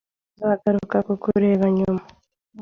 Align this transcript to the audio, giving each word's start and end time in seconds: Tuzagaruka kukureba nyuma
Tuzagaruka 0.37 0.97
kukureba 1.07 1.65
nyuma 1.77 2.03